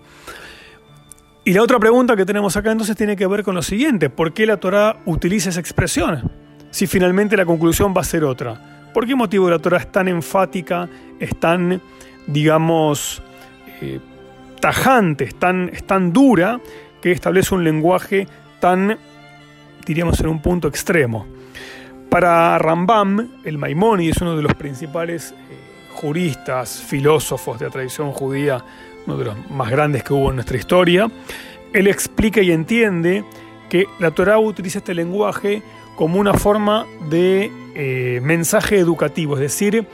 Y 1.45 1.53
la 1.53 1.63
otra 1.63 1.79
pregunta 1.79 2.15
que 2.15 2.27
tenemos 2.27 2.57
acá 2.57 2.73
entonces 2.73 2.97
tiene 2.97 3.17
que 3.17 3.27
ver 3.27 3.43
con 3.43 3.55
lo 3.55 3.63
siguiente, 3.63 4.11
¿por 4.11 4.33
qué 4.33 4.47
la 4.47 4.59
Torah 4.59 5.01
utiliza 5.07 5.49
esa 5.49 5.61
expresión? 5.61 6.31
Si 6.71 6.87
finalmente 6.87 7.37
la 7.37 7.47
conclusión 7.47 7.95
va 7.97 8.03
a 8.03 8.05
ser 8.05 8.25
otra. 8.25 8.91
¿Por 8.93 9.07
qué 9.07 9.15
motivo 9.15 9.49
la 9.49 9.59
Torah 9.59 9.79
es 9.79 9.91
tan 9.91 10.09
enfática, 10.09 10.89
es 11.19 11.39
tan, 11.41 11.81
digamos, 12.27 13.23
eh, 13.81 14.01
tajante, 14.61 15.25
es 15.25 15.35
tan, 15.35 15.71
tan 15.87 16.13
dura, 16.13 16.61
que 17.01 17.13
establece 17.13 17.55
un 17.55 17.65
lenguaje 17.65 18.27
tan, 18.61 18.99
diríamos, 19.87 20.21
en 20.21 20.29
un 20.29 20.43
punto 20.43 20.69
extremo. 20.69 21.27
Para 22.11 22.59
Rambam, 22.59 23.29
el 23.45 23.59
Maimónides 23.59 24.17
es 24.17 24.23
uno 24.23 24.37
de 24.37 24.43
los 24.43 24.55
principales 24.55 25.33
eh, 25.33 25.35
juristas, 25.93 26.81
filósofos 26.81 27.59
de 27.59 27.67
la 27.67 27.71
tradición 27.71 28.13
judía, 28.13 28.65
uno 29.07 29.19
de 29.19 29.27
los 29.27 29.51
más 29.51 29.71
grandes 29.71 30.03
que 30.03 30.15
hubo 30.15 30.31
en 30.31 30.37
nuestra 30.37 30.57
historia. 30.57 31.11
Él 31.73 31.87
explica 31.87 32.41
y 32.41 32.51
entiende 32.51 33.25
que 33.69 33.87
la 33.99 34.11
Torá 34.11 34.39
utiliza 34.39 34.79
este 34.79 34.95
lenguaje 34.95 35.63
como 35.97 36.19
una 36.19 36.33
forma 36.33 36.87
de 37.11 37.51
eh, 37.75 38.21
mensaje 38.23 38.79
educativo, 38.79 39.35
es 39.35 39.41
decir, 39.41 39.87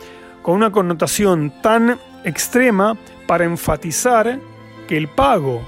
con 0.42 0.54
una 0.54 0.70
connotación 0.70 1.52
tan 1.62 1.98
extrema 2.24 2.96
para 3.26 3.44
enfatizar 3.44 4.38
que 4.86 4.96
el 4.96 5.08
pago 5.08 5.62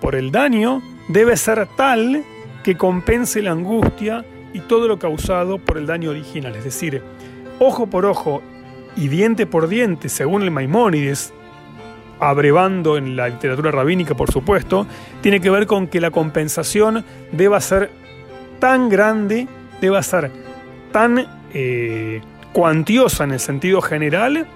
por 0.00 0.14
el 0.14 0.30
daño 0.30 0.82
debe 1.08 1.36
ser 1.36 1.66
tal 1.76 2.24
que 2.62 2.76
compense 2.76 3.42
la 3.42 3.52
angustia 3.52 4.24
y 4.52 4.60
todo 4.60 4.88
lo 4.88 4.98
causado 4.98 5.58
por 5.58 5.78
el 5.78 5.86
daño 5.86 6.10
original, 6.10 6.54
es 6.56 6.64
decir, 6.64 7.02
ojo 7.58 7.86
por 7.86 8.06
ojo 8.06 8.42
y 8.96 9.08
diente 9.08 9.46
por 9.46 9.68
diente, 9.68 10.08
según 10.08 10.42
el 10.42 10.50
Maimónides, 10.50 11.32
abrevando 12.18 12.96
en 12.96 13.16
la 13.16 13.28
literatura 13.28 13.70
rabínica, 13.70 14.14
por 14.14 14.30
supuesto, 14.30 14.86
tiene 15.22 15.40
que 15.40 15.50
ver 15.50 15.66
con 15.66 15.86
que 15.86 16.00
la 16.00 16.10
compensación 16.10 17.04
deba 17.32 17.60
ser 17.60 17.90
tan 18.58 18.88
grande, 18.88 19.48
deba 19.80 20.02
ser 20.02 20.30
tan 20.92 21.26
eh, 21.54 22.20
cuantiosa 22.52 23.24
en 23.24 23.32
el 23.32 23.40
sentido 23.40 23.80
general, 23.80 24.46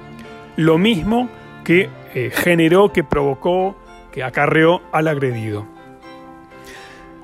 lo 0.56 0.78
mismo 0.78 1.28
que 1.64 1.88
eh, 2.14 2.30
generó, 2.32 2.92
que 2.92 3.02
provocó, 3.02 3.76
que 4.14 4.22
acarreó 4.22 4.80
al 4.92 5.08
agredido. 5.08 5.66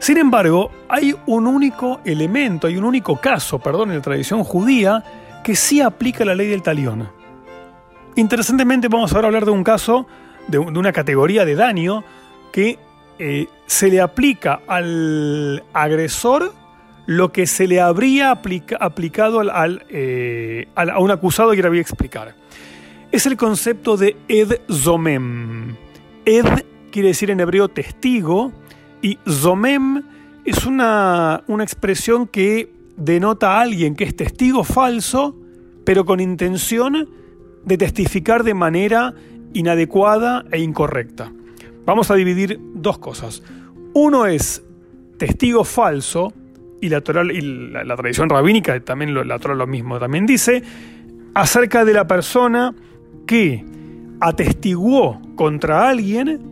Sin 0.01 0.19
embargo, 0.19 0.73
hay 0.89 1.15
un 1.27 1.47
único 1.47 2.01
elemento, 2.05 2.67
hay 2.67 2.77
un 2.77 2.83
único 2.83 3.21
caso, 3.21 3.61
perdón, 3.61 3.91
en 3.91 3.99
la 3.99 4.03
tradición 4.03 4.43
judía 4.43 5.05
que 5.45 5.55
sí 5.55 5.81
aplica 5.81 6.25
la 6.25 6.35
ley 6.35 6.49
del 6.49 6.63
talión. 6.63 7.09
Interesantemente 8.17 8.89
vamos 8.89 9.13
ahora 9.13 9.27
a 9.27 9.29
hablar 9.29 9.45
de 9.45 9.53
un 9.53 9.63
caso, 9.63 10.09
de, 10.49 10.59
una 10.59 10.93
categoría 10.93 11.45
de 11.45 11.55
daño 11.55 12.03
que 12.51 12.81
eh, 13.21 13.47
se 13.67 13.89
le 13.89 14.01
aplica 14.01 14.61
al 14.67 15.63
agresor 15.73 16.53
lo 17.07 17.31
que 17.31 17.47
se 17.47 17.69
le 17.69 17.81
habría 17.81 18.33
aplicado 18.33 19.39
al, 19.39 19.87
eh, 19.91 20.67
a 20.75 20.99
un 20.99 21.13
acusado 21.13 21.53
que 21.53 21.59
ahora 21.59 21.69
voy 21.69 21.79
a 21.79 21.83
explicar. 21.83 22.35
Es 23.13 23.27
el 23.27 23.37
concepto 23.37 23.97
de 23.97 24.17
ed 24.27 24.61
zomem. 24.69 25.77
Ed 26.25 26.65
quiere 26.91 27.09
decir 27.09 27.31
en 27.31 27.41
hebreo 27.41 27.69
testigo 27.69 28.53
y 29.03 29.19
zomem 29.29 30.03
es 30.45 30.67
una, 30.67 31.43
una 31.47 31.65
expresión 31.65 32.27
que 32.27 32.73
denota 32.97 33.57
a 33.57 33.61
alguien 33.63 33.95
que 33.95 34.05
es 34.05 34.15
testigo 34.15 34.65
falso, 34.65 35.37
pero 35.85 36.05
con 36.05 36.21
intención 36.21 37.09
de 37.65 37.79
testificar 37.79 38.45
de 38.45 38.55
manera 38.55 39.15
inadecuada 39.53 40.45
e 40.51 40.61
incorrecta. 40.61 41.33
Vamos 41.85 42.11
a 42.11 42.15
dividir 42.15 42.61
dos 42.75 42.99
cosas. 42.99 43.43
Uno 43.95 44.27
es 44.27 44.63
testigo 45.19 45.65
falso, 45.65 46.33
y 46.81 46.89
la, 46.89 47.03
tradición 47.03 48.31
rabínica 48.31 48.79
también 48.81 49.13
lo, 49.13 49.23
lo 49.23 49.67
mismo 49.67 49.99
también 49.99 50.25
dice, 50.25 50.63
acerca 51.35 51.85
de 51.85 51.93
la 51.93 52.07
persona 52.07 52.75
que 53.27 53.65
atestiguó 54.21 55.21
contra 55.37 55.89
alguien, 55.89 56.50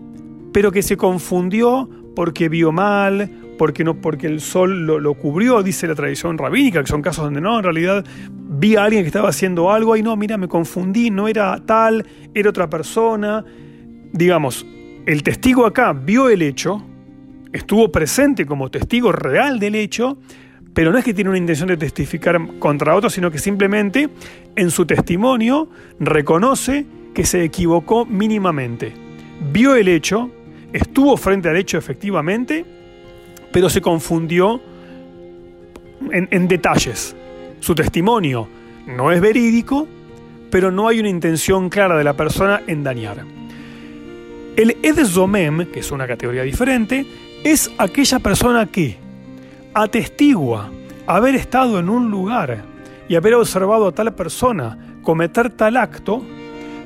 pero 0.52 0.72
que 0.72 0.82
se 0.82 0.96
confundió 0.96 1.88
porque 2.14 2.48
vio 2.48 2.72
mal, 2.72 3.30
porque, 3.58 3.84
no, 3.84 4.00
porque 4.00 4.26
el 4.26 4.40
sol 4.40 4.86
lo, 4.86 5.14
cubrió, 5.14 5.62
dice 5.62 5.86
la 5.86 5.94
tradición 5.94 6.38
rabínica, 6.38 6.80
que 6.80 6.86
son 6.86 7.02
casos 7.02 7.24
donde 7.24 7.40
no, 7.40 7.58
en 7.58 7.64
realidad 7.64 8.04
vi 8.30 8.76
a 8.76 8.84
alguien 8.84 9.02
que 9.02 9.08
estaba 9.08 9.28
haciendo 9.28 9.70
algo, 9.70 9.96
y 9.96 10.02
no, 10.02 10.16
mira, 10.16 10.38
me 10.38 10.48
confundí, 10.48 11.10
no 11.10 11.28
era 11.28 11.60
tal, 11.66 12.06
era 12.34 12.50
otra 12.50 12.70
persona. 12.70 13.44
Digamos, 14.12 14.64
el 15.06 15.22
testigo 15.22 15.66
acá 15.66 15.92
vio 15.92 16.28
el 16.28 16.42
hecho, 16.42 16.82
estuvo 17.52 17.90
presente 17.90 18.46
como 18.46 18.70
testigo 18.70 19.12
real 19.12 19.58
del 19.58 19.74
hecho, 19.74 20.18
pero 20.72 20.92
no 20.92 20.98
es 20.98 21.04
que 21.04 21.12
tiene 21.12 21.30
una 21.30 21.38
intención 21.38 21.68
de 21.68 21.76
testificar 21.76 22.58
contra 22.58 22.94
otro, 22.94 23.10
sino 23.10 23.30
que 23.30 23.38
simplemente 23.38 24.08
en 24.54 24.70
su 24.70 24.86
testimonio 24.86 25.68
reconoce 25.98 26.86
que 27.14 27.24
se 27.24 27.42
equivocó 27.42 28.06
mínimamente. 28.06 28.92
Vio 29.52 29.74
el 29.74 29.88
hecho, 29.88 30.30
estuvo 30.72 31.16
frente 31.16 31.48
al 31.48 31.56
hecho 31.56 31.78
efectivamente, 31.78 32.64
pero 33.52 33.68
se 33.70 33.80
confundió 33.80 34.60
en, 36.12 36.48
detalles. 36.48 37.16
Su 37.60 37.74
testimonio 37.74 38.48
no 38.86 39.10
es 39.10 39.20
verídico, 39.20 39.86
pero 40.50 40.70
no 40.70 40.88
hay 40.88 41.00
una 41.00 41.08
intención 41.08 41.68
clara 41.68 41.96
de 41.96 42.04
la 42.04 42.14
persona 42.14 42.62
en 42.66 42.84
dañar. 42.84 43.24
El 44.56 45.06
Zomem, 45.06 45.66
que 45.66 45.80
es 45.80 45.90
una 45.92 46.06
categoría 46.06 46.42
diferente, 46.42 47.06
es 47.44 47.70
aquella 47.78 48.18
persona 48.18 48.66
que 48.66 48.96
atestigua 49.72 50.70
haber 51.06 51.36
estado 51.36 51.78
en 51.78 51.88
un 51.88 52.10
lugar 52.10 52.64
y 53.08 53.14
haber 53.14 53.34
observado 53.34 53.88
a 53.88 53.92
tal 53.92 54.14
persona 54.14 54.96
cometer 55.02 55.50
tal 55.50 55.76
acto, 55.76 56.22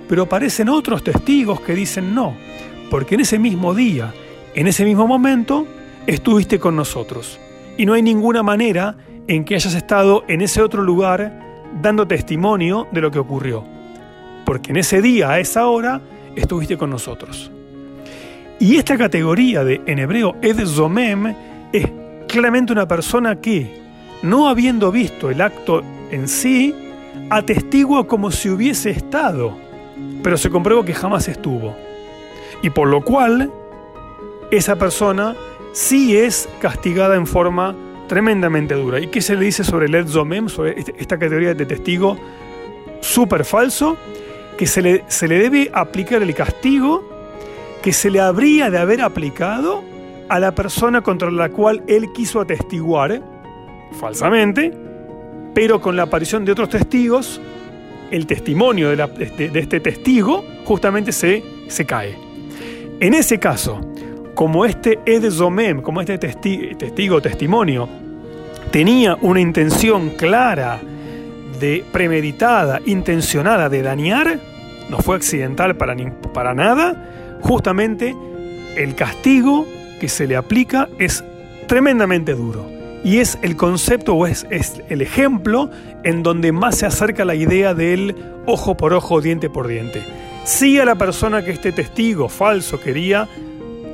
pero 0.09 0.25
aparecen 0.25 0.69
otros 0.69 1.03
testigos 1.03 1.61
que 1.61 1.75
dicen 1.75 2.15
no, 2.15 2.37
porque 2.93 3.15
en 3.15 3.23
ese 3.23 3.39
mismo 3.39 3.73
día, 3.73 4.13
en 4.55 4.67
ese 4.67 4.85
mismo 4.85 5.07
momento, 5.07 5.67
estuviste 6.07 6.59
con 6.59 6.77
nosotros. 6.77 7.41
Y 7.79 7.87
no 7.87 7.95
hay 7.95 8.03
ninguna 8.03 8.43
manera 8.43 8.97
en 9.27 9.47
que 9.47 9.55
hayas 9.55 9.73
estado 9.73 10.25
en 10.29 10.43
ese 10.43 10.61
otro 10.61 10.83
lugar 10.83 11.41
dando 11.81 12.07
testimonio 12.07 12.89
de 12.93 13.01
lo 13.01 13.11
que 13.11 13.19
ocurrió. 13.19 13.65
Porque 14.45 14.73
en 14.73 14.77
ese 14.77 15.01
día, 15.01 15.31
a 15.31 15.41
esa 15.41 15.69
hora, 15.69 16.03
estuviste 16.37 16.77
con 16.77 16.91
nosotros. 16.91 17.51
Y 18.61 18.77
esta 18.77 18.99
categoría 18.99 19.65
de, 19.65 19.81
en 19.87 19.99
hebreo, 19.99 20.37
Ed 20.43 20.63
Zomem, 20.67 21.35
es 21.73 21.87
claramente 22.29 22.75
una 22.75 22.87
persona 22.87 23.37
que, 23.37 23.75
no 24.23 24.51
habiendo 24.51 24.93
visto 24.93 25.31
el 25.31 25.41
acto 25.41 25.83
en 26.11 26.29
sí, 26.29 26.75
atestigua 27.31 28.07
como 28.07 28.31
si 28.31 28.51
hubiese 28.51 28.91
estado, 28.91 29.57
pero 30.23 30.37
se 30.37 30.51
comprueba 30.51 30.85
que 30.85 30.93
jamás 30.93 31.27
estuvo. 31.27 31.75
Y 32.63 32.71
por 32.71 32.89
lo 32.89 33.03
cual, 33.03 33.53
esa 34.51 34.77
persona 34.77 35.37
sí 35.73 36.17
es 36.17 36.49
castigada 36.61 37.17
en 37.17 37.27
forma 37.27 37.75
tremendamente 38.07 38.75
dura. 38.75 39.01
¿Y 39.01 39.09
qué 39.09 39.21
se 39.21 39.35
le 39.35 39.45
dice 39.45 39.65
sobre 39.65 39.87
el 39.87 40.09
Zomem, 40.09 40.49
sobre 40.49 40.79
este, 40.79 40.95
esta 40.99 41.19
categoría 41.19 41.55
de 41.55 41.67
testigo 41.67 42.17
súper 43.01 43.45
falso? 43.45 43.97
Que 44.57 44.67
se 44.67 44.83
le, 44.83 45.05
se 45.09 45.27
le 45.27 45.39
debe 45.39 45.71
aplicar 45.73 46.23
el 46.23 46.35
castigo 46.35 47.11
que 47.83 47.93
se 47.93 48.11
le 48.11 48.21
habría 48.21 48.71
de 48.71 48.79
haber 48.79 49.01
aplicado 49.01 49.83
a 50.29 50.39
la 50.39 50.55
persona 50.55 51.03
contra 51.03 51.31
la 51.31 51.49
cual 51.49 51.83
él 51.89 52.13
quiso 52.13 52.41
atestiguar, 52.41 53.21
falsamente, 53.99 54.73
pero 55.53 55.81
con 55.81 55.97
la 55.97 56.05
aparición 56.05 56.45
de 56.45 56.53
otros 56.53 56.69
testigos, 56.69 57.41
el 58.11 58.27
testimonio 58.27 58.91
de, 58.91 58.97
de 58.97 59.59
este 59.59 59.81
testigo 59.81 60.45
justamente 60.65 61.13
se, 61.13 61.43
se 61.69 61.85
cae. 61.85 62.32
En 63.03 63.15
ese 63.15 63.41
caso, 63.41 63.81
como 64.37 64.65
este 64.65 65.01
Ed 65.05 65.29
Zomem, 65.29 65.83
como 65.83 66.01
este 66.01 66.19
testigo, 66.19 67.21
testimonio, 67.21 67.89
tenía 68.71 69.19
una 69.23 69.41
intención 69.41 70.11
clara, 70.11 70.81
de 71.59 71.85
premeditada, 71.91 72.81
intencionada 72.87 73.69
de 73.69 73.83
dañar, 73.83 74.39
no 74.89 74.99
fue 74.99 75.17
accidental 75.17 75.77
para, 75.77 75.97
para 76.33 76.55
nada, 76.55 77.41
justamente 77.41 78.15
el 78.77 78.95
castigo 78.95 79.67
que 79.99 80.09
se 80.09 80.29
le 80.29 80.37
aplica 80.37 80.89
es 81.01 81.25
tremendamente 81.67 82.35
duro. 82.35 82.71
Y 83.03 83.19
es 83.19 83.37
el 83.43 83.57
concepto 83.57 84.15
o 84.15 84.29
es, 84.29 84.47
es, 84.51 84.81
el 84.89 85.03
ejemplo 85.03 85.71
en 86.05 86.23
donde 86.23 86.53
más 86.53 86.79
se 86.79 86.87
acerca 86.87 87.25
la 87.25 87.35
idea 87.35 87.75
del 87.75 88.15
ojo 88.47 88.77
por 88.77 88.93
ojo, 88.95 89.21
diente 89.21 89.51
por 89.51 89.67
diente. 89.67 90.05
Si 90.45 90.79
a 90.81 90.85
la 90.85 90.97
persona 90.97 91.45
que 91.45 91.53
este 91.53 91.71
testigo 91.71 92.29
falso 92.29 92.81
quería 92.81 93.29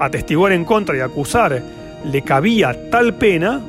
atestiguar 0.01 0.53
en 0.53 0.65
contra 0.65 0.97
y 0.97 1.01
acusar 1.01 1.63
le 2.05 2.23
cabía 2.23 2.91
tal 2.91 3.15
pena, 3.15 3.61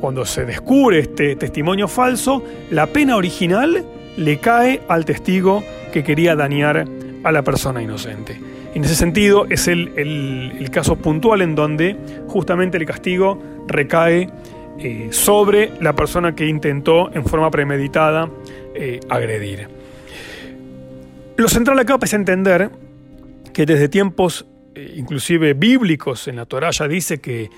cuando 0.00 0.24
se 0.24 0.46
descubre 0.46 1.00
este 1.00 1.36
testimonio 1.36 1.86
falso, 1.86 2.42
la 2.70 2.86
pena 2.86 3.16
original 3.16 3.84
le 4.16 4.38
cae 4.38 4.80
al 4.88 5.04
testigo 5.04 5.62
que 5.92 6.02
quería 6.02 6.34
dañar 6.34 6.86
a 7.24 7.32
la 7.32 7.42
persona 7.42 7.82
inocente. 7.82 8.40
En 8.74 8.84
ese 8.84 8.94
sentido 8.94 9.46
es 9.50 9.68
el, 9.68 10.68
caso 10.72 10.96
puntual 10.96 11.42
en 11.42 11.54
donde 11.54 11.96
justamente 12.28 12.78
el 12.78 12.86
castigo 12.86 13.38
recae 13.66 14.30
eh, 14.78 15.08
sobre 15.10 15.72
la 15.80 15.94
persona 15.94 16.34
que 16.34 16.46
intentó 16.46 17.12
en 17.12 17.24
forma 17.24 17.50
premeditada 17.50 18.30
eh, 18.74 19.00
agredir. 19.08 19.77
Lo 21.38 21.48
central 21.48 21.78
acá 21.78 21.96
es 22.02 22.14
entender 22.14 22.68
que 23.54 23.64
desde 23.64 23.88
tiempos 23.88 24.44
eh, 24.74 24.94
inclusive 24.96 25.54
bíblicos, 25.54 26.26
en 26.26 26.34
la 26.34 26.46
Torah 26.46 26.72
ya 26.72 26.88
dice 26.88 27.20
que, 27.20 27.48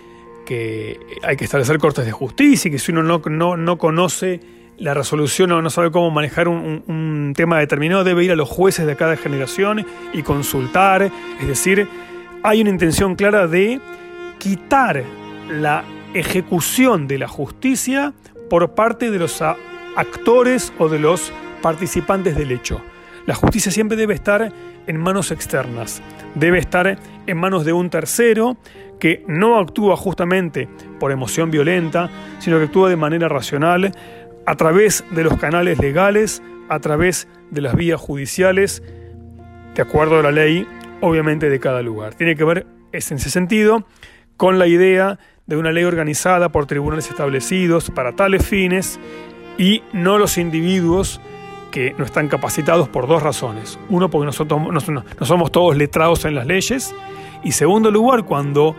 hay 1.23 1.37
que 1.37 1.45
establecer 1.45 1.79
cortes 1.79 2.05
de 2.05 2.13
justicia 2.13 2.69
y 2.69 2.73
que 2.73 2.79
si 2.79 2.93
uno 2.93 3.03
no, 3.03 3.57
no, 3.57 3.79
conoce 3.79 4.41
la 4.77 4.93
resolución 4.93 5.53
o 5.53 5.63
no 5.63 5.71
sabe 5.71 5.91
cómo 5.91 6.11
manejar 6.11 6.47
un, 6.47 6.85
un, 6.89 7.33
tema 7.35 7.59
determinado, 7.59 8.05
debe 8.05 8.23
ir 8.23 8.33
a 8.33 8.37
los 8.37 8.51
jueces 8.51 8.85
de 8.87 8.97
cada 8.97 9.17
generación 9.17 9.87
y 10.13 10.23
consultar. 10.23 11.11
Es 11.41 11.49
decir, 11.49 11.89
hay 12.43 12.61
una 12.61 12.69
intención 12.69 13.15
clara 13.15 13.47
de 13.47 13.81
quitar 14.39 15.05
la 15.49 15.85
ejecución 16.13 17.09
de 17.09 17.17
la 17.17 17.29
justicia 17.29 18.13
por 18.51 18.75
parte 18.75 19.11
de 19.11 19.19
los 19.19 19.41
actores 19.41 20.71
o 20.79 20.91
de 20.91 20.99
los 20.99 21.33
participantes 21.63 22.37
del 22.37 22.53
hecho. 22.53 22.83
La 23.27 23.35
justicia 23.35 23.71
siempre 23.71 23.97
debe 23.97 24.15
estar 24.15 24.53
en 24.87 24.97
manos 24.97 25.31
externas, 25.31 26.03
debe 26.35 26.59
estar 26.59 26.99
en 27.27 27.37
manos 27.37 27.65
de 27.65 27.73
un 27.73 27.91
tercero 27.91 28.57
que 28.99 29.25
no 29.27 29.59
actúa 29.59 29.97
justamente 29.97 30.69
por 30.99 31.13
emoción 31.13 31.51
violenta, 31.51 32.11
sino 32.39 32.59
que 32.59 32.65
actúa 32.65 32.89
de 32.89 32.97
manera 32.97 33.29
racional 33.29 33.93
a 34.47 34.55
través 34.57 35.05
de 35.11 35.25
los 35.25 35.37
canales 35.39 35.79
legales, 35.79 36.43
a 36.69 36.79
través 36.81 37.29
de 37.51 37.61
las 37.61 37.75
vías 37.75 38.01
judiciales, 38.01 38.83
de 39.75 39.83
acuerdo 39.83 40.19
a 40.19 40.23
la 40.23 40.33
ley, 40.33 40.67
obviamente, 41.01 41.51
de 41.51 41.61
cada 41.61 41.83
lugar. 41.83 42.15
Tiene 42.15 42.37
que 42.37 42.45
ver, 42.45 42.67
es 42.93 43.11
en 43.11 43.19
ese 43.19 43.31
sentido, 43.31 43.87
con 44.37 44.59
la 44.59 44.67
idea 44.67 45.19
de 45.47 45.57
una 45.57 45.73
ley 45.73 45.85
organizada 45.85 46.51
por 46.51 46.67
tribunales 46.67 47.11
establecidos 47.11 47.91
para 47.91 48.15
tales 48.15 48.47
fines 48.47 49.01
y 49.59 49.83
no 49.93 50.17
los 50.17 50.39
individuos 50.39 51.21
que 51.71 51.95
no 51.99 52.05
están 52.05 52.29
capacitados 52.29 52.89
por 52.89 53.07
dos 53.07 53.23
razones. 53.23 53.79
Uno, 53.89 54.11
porque 54.11 54.27
nosotros 54.27 54.61
no, 54.61 55.05
somos 55.25 55.53
todos 55.53 55.77
letrados 55.77 56.25
en 56.25 56.35
las 56.35 56.47
leyes. 56.47 56.95
Y 57.43 57.53
segundo 57.53 57.91
lugar, 57.91 58.25
cuando 58.25 58.77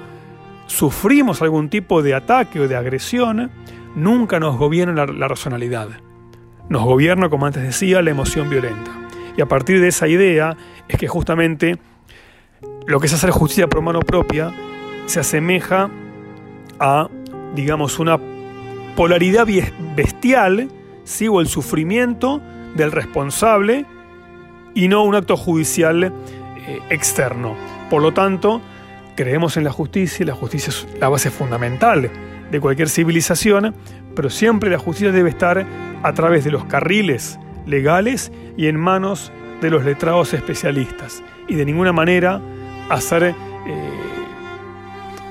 sufrimos 0.68 1.42
algún 1.42 1.70
tipo 1.70 2.02
de 2.02 2.14
ataque 2.14 2.60
o 2.60 2.68
de 2.68 2.76
agresión, 2.76 3.52
nunca 3.96 4.40
nos 4.40 4.58
gobierna 4.58 5.06
la, 5.06 5.12
la 5.12 5.28
racionalidad. 5.28 5.90
Nos 6.70 6.84
gobierna, 6.84 7.30
como 7.30 7.46
antes 7.46 7.64
decía, 7.64 8.02
la 8.02 8.12
emoción 8.12 8.50
violenta. 8.50 8.92
Y 9.36 9.42
a 9.42 9.46
partir 9.48 9.80
de 9.82 9.88
esa 9.88 10.08
idea 10.08 10.56
es 10.88 10.98
que 10.98 11.08
justamente 11.08 11.80
lo 12.86 13.00
que 13.00 13.08
es 13.08 13.14
hacer 13.14 13.32
justicia 13.32 13.68
por 13.68 13.82
mano 13.82 14.00
propia 14.00 14.54
se 15.06 15.20
asemeja 15.20 15.90
a, 16.80 17.10
digamos, 17.56 18.00
una 18.00 18.20
polaridad 18.96 19.48
bestial, 19.96 20.70
¿sí? 21.04 21.28
o 21.28 21.42
el 21.42 21.48
sufrimiento 21.48 22.42
del 22.76 22.92
responsable 22.92 23.86
y 24.74 24.88
no 24.88 25.04
un 25.04 25.16
acto 25.16 25.38
judicial 25.38 26.04
eh, 26.04 26.80
externo. 26.90 27.56
Por 27.90 28.02
lo 28.02 28.14
tanto, 28.14 28.62
creemos 29.16 29.58
en 29.58 29.64
la 29.64 29.72
justicia 29.72 30.24
y 30.24 30.28
la 30.28 30.36
justicia 30.36 30.70
es 30.70 30.88
la 31.00 31.10
base 31.10 31.30
fundamental 31.30 32.10
de 32.50 32.60
cualquier 32.60 32.90
civilización, 32.90 33.76
pero 34.16 34.30
siempre 34.30 34.70
la 34.70 34.80
justicia 34.80 35.12
debe 35.12 35.30
estar 35.30 35.66
a 36.04 36.14
través 36.14 36.44
de 36.44 36.52
los 36.52 36.66
carriles 36.66 37.40
legales 37.66 38.32
y 38.58 38.68
en 38.68 38.78
manos 38.78 39.32
de 39.62 39.70
los 39.70 39.86
letrados 39.86 40.34
especialistas 40.34 41.24
y 41.48 41.56
de 41.56 41.66
ninguna 41.66 41.94
manera 41.94 42.42
hacer 42.90 43.24
eh, 43.24 43.34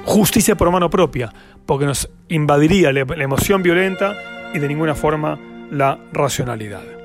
justicia 0.05 0.57
por 0.57 0.71
mano 0.71 0.89
propia, 0.89 1.33
porque 1.67 1.87
nos 1.87 2.11
invadiría 2.29 2.93
la 2.93 3.01
emoción 3.01 3.63
violenta 3.63 4.15
y 4.55 4.59
de 4.59 4.69
ninguna 4.69 4.95
forma 4.95 5.39
la 5.71 5.99
racionalidad. 6.13 7.00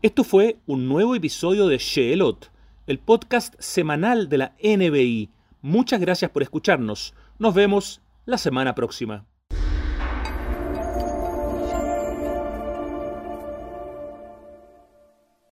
Esto 0.00 0.22
fue 0.22 0.58
un 0.68 0.86
nuevo 0.86 1.16
episodio 1.16 1.66
de 1.66 1.78
Sheelot, 1.78 2.52
el 2.86 3.00
podcast 3.00 3.56
semanal 3.58 4.28
de 4.28 4.38
la 4.38 4.54
NBI. 4.62 5.28
Muchas 5.60 6.00
gracias 6.00 6.30
por 6.30 6.44
escucharnos. 6.44 7.14
Nos 7.40 7.52
vemos 7.52 8.00
la 8.24 8.38
semana 8.38 8.76
próxima. 8.76 9.26